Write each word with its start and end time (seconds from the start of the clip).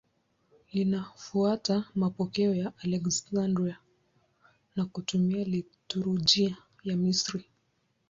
Linafuata 0.73 1.83
mapokeo 1.95 2.55
ya 2.55 2.73
Aleksandria 2.83 3.77
na 4.75 4.85
kutumia 4.85 5.43
liturujia 5.43 6.55
ya 6.83 6.95
Misri. 6.97 7.45